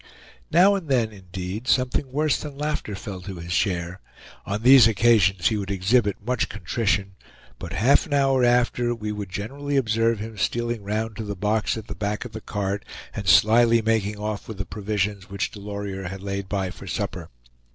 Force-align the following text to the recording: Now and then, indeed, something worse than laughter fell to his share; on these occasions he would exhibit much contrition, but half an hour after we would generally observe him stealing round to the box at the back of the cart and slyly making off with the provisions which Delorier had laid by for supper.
Now 0.49 0.73
and 0.73 0.89
then, 0.89 1.11
indeed, 1.11 1.67
something 1.67 2.11
worse 2.11 2.39
than 2.39 2.57
laughter 2.57 2.95
fell 2.95 3.21
to 3.21 3.35
his 3.35 3.51
share; 3.53 3.99
on 4.47 4.63
these 4.63 4.87
occasions 4.87 5.49
he 5.49 5.57
would 5.57 5.69
exhibit 5.69 6.25
much 6.25 6.49
contrition, 6.49 7.11
but 7.59 7.73
half 7.73 8.07
an 8.07 8.13
hour 8.15 8.43
after 8.43 8.95
we 8.95 9.11
would 9.11 9.29
generally 9.29 9.77
observe 9.77 10.17
him 10.17 10.39
stealing 10.39 10.81
round 10.81 11.17
to 11.17 11.23
the 11.23 11.35
box 11.35 11.77
at 11.77 11.85
the 11.85 11.93
back 11.93 12.25
of 12.25 12.31
the 12.31 12.41
cart 12.41 12.83
and 13.13 13.27
slyly 13.29 13.83
making 13.83 14.17
off 14.17 14.47
with 14.47 14.57
the 14.57 14.65
provisions 14.65 15.29
which 15.29 15.51
Delorier 15.51 16.07
had 16.07 16.23
laid 16.23 16.49
by 16.49 16.71
for 16.71 16.87
supper. 16.87 17.29